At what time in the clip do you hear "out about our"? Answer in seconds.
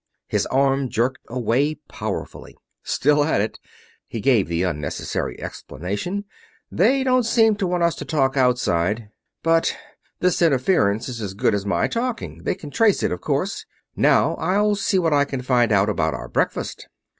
15.71-16.27